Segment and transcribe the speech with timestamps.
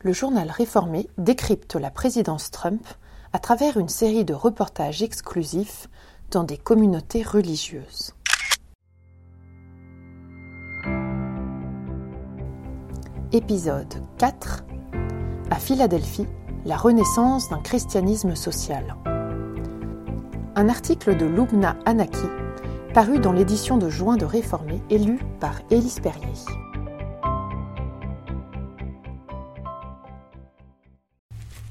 [0.00, 2.86] le journal réformé décrypte la présidence Trump
[3.32, 5.88] à travers une série de reportages exclusifs
[6.30, 8.14] dans des communautés religieuses.
[13.32, 14.64] Épisode 4
[15.50, 16.26] À Philadelphie,
[16.64, 18.96] la renaissance d'un christianisme social.
[20.54, 22.26] Un article de Lubna Anaki,
[22.94, 26.32] paru dans l'édition de juin de Réformé et lu par Élise Perrier.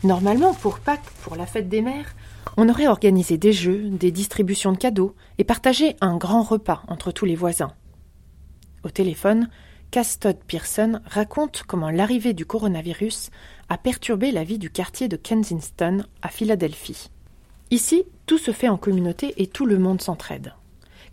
[0.05, 2.15] Normalement, pour Pâques, pour la fête des mères,
[2.57, 7.11] on aurait organisé des jeux, des distributions de cadeaux et partagé un grand repas entre
[7.11, 7.73] tous les voisins.
[8.83, 9.49] Au téléphone,
[9.89, 13.31] Castod Pearson raconte comment l'arrivée du coronavirus
[13.67, 17.09] a perturbé la vie du quartier de Kensington à Philadelphie.
[17.71, 20.53] Ici, tout se fait en communauté et tout le monde s'entraide.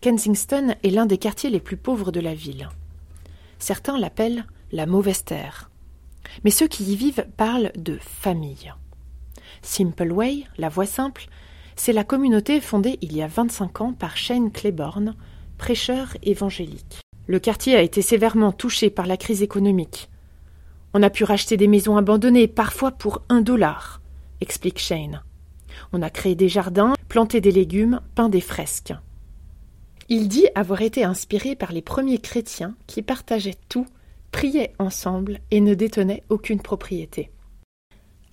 [0.03, 2.69] Kensington est l'un des quartiers les plus pauvres de la ville.
[3.59, 5.71] Certains l'appellent la mauvaise terre.
[6.45, 8.75] Mais ceux qui y vivent parlent de famille.
[9.63, 11.27] Simple Way, la voix simple,
[11.77, 15.15] c'est la communauté fondée il y a 25 ans par Shane Claiborne,
[15.57, 17.01] prêcheur évangélique.
[17.27, 20.11] Le quartier a été sévèrement touché par la crise économique.
[20.93, 24.03] On a pu racheter des maisons abandonnées, parfois pour un dollar,
[24.41, 25.23] explique Shane.
[25.93, 28.93] On a créé des jardins, planté des légumes, peint des fresques.
[30.09, 33.87] Il dit avoir été inspiré par les premiers chrétiens qui partageaient tout,
[34.33, 37.31] priaient ensemble et ne détenaient aucune propriété.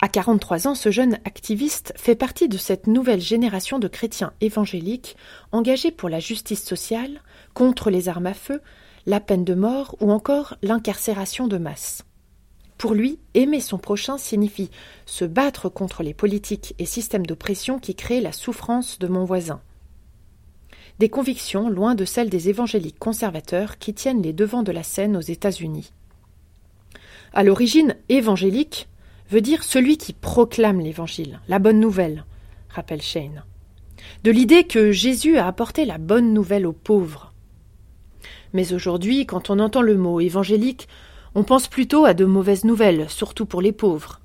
[0.02, 5.16] À 43 ans, ce jeune activiste fait partie de cette nouvelle génération de chrétiens évangéliques
[5.52, 7.20] engagés pour la justice sociale,
[7.52, 8.62] contre les armes à feu,
[9.04, 12.04] la peine de mort ou encore l'incarcération de masse.
[12.78, 14.70] Pour lui, aimer son prochain signifie
[15.04, 19.60] se battre contre les politiques et systèmes d'oppression qui créent la souffrance de mon voisin.
[20.98, 25.14] Des convictions loin de celles des évangéliques conservateurs qui tiennent les devants de la scène
[25.14, 25.92] aux États-Unis.
[27.34, 28.88] À l'origine, évangélique
[29.30, 32.24] veut dire celui qui proclame l'Évangile, la bonne nouvelle,
[32.68, 33.44] rappelle Shane.
[34.24, 37.32] De l'idée que Jésus a apporté la bonne nouvelle aux pauvres.
[38.52, 40.88] Mais aujourd'hui, quand on entend le mot évangélique,
[41.36, 44.20] on pense plutôt à de mauvaises nouvelles, surtout pour les pauvres,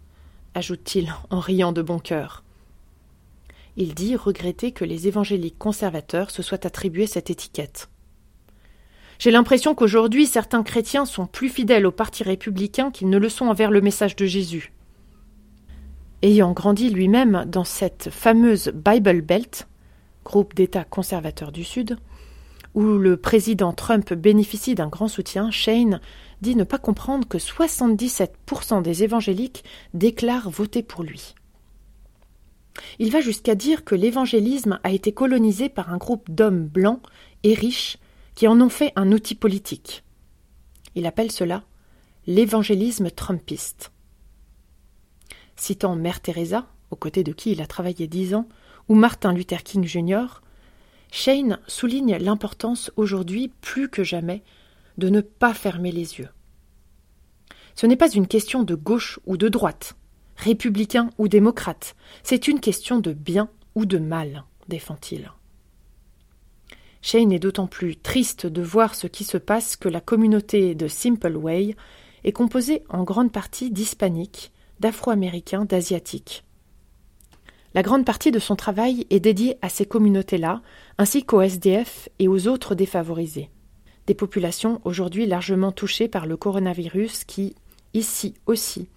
[0.56, 2.44] ajoute-t-il en riant de bon cœur.
[3.78, 7.90] Il dit regretter que les évangéliques conservateurs se soient attribués cette étiquette.
[9.20, 13.46] J'ai l'impression qu'aujourd'hui certains chrétiens sont plus fidèles au parti républicain qu'ils ne le sont
[13.46, 14.72] envers le message de Jésus.
[16.26, 19.68] Ayant grandi lui-même dans cette fameuse Bible Belt,
[20.24, 22.00] groupe d'États conservateurs du Sud,
[22.74, 26.02] où le président Trump bénéficie d'un grand soutien, Shane
[26.42, 29.64] dit ne pas comprendre que 77% des évangéliques
[29.94, 31.36] déclarent voter pour lui.
[32.98, 37.04] Il va jusqu'à dire que l'évangélisme a été colonisé par un groupe d'hommes blancs
[37.44, 38.00] et riches
[38.34, 40.04] qui en ont fait un outil politique.
[40.96, 41.62] Il appelle cela
[42.26, 43.92] l'évangélisme trumpiste.
[45.56, 48.48] Citant Mère Teresa, aux côtés de qui il a travaillé dix ans,
[48.88, 50.42] ou Martin Luther King Jr.,
[51.12, 54.44] Shane souligne l'importance aujourd'hui plus que jamais
[54.98, 56.30] de ne pas fermer les yeux.
[57.76, 59.96] Ce n'est pas une question de gauche ou de droite,
[60.38, 65.32] républicain ou démocrate, c'est une question de bien ou de mal, défend-il.
[67.02, 70.88] Shane est d'autant plus triste de voir ce qui se passe que la communauté de
[70.88, 71.76] Simple Way
[72.24, 76.44] est composée en grande partie d'hispaniques d'Afro-Américains, d'Asiatiques.
[77.74, 80.62] La grande partie de son travail est dédiée à ces communautés-là,
[80.98, 83.50] ainsi qu'aux SDF et aux autres défavorisés.
[84.08, 87.56] Des populations aujourd'hui largement touchées par le coronavirus qui,
[87.94, 88.88] ici aussi,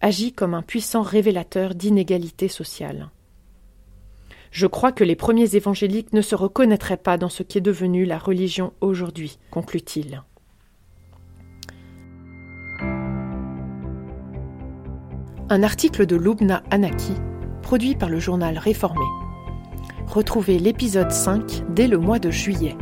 [0.00, 3.10] agit comme un puissant révélateur d'inégalités sociales.
[4.50, 8.04] Je crois que les premiers évangéliques ne se reconnaîtraient pas dans ce qui est devenu
[8.04, 10.22] la religion aujourd'hui, conclut-il.
[15.50, 17.14] Un article de Lubna Anaki,
[17.62, 19.06] produit par le journal Réformé.
[20.06, 22.76] Retrouvez l'épisode 5 dès le mois de juillet.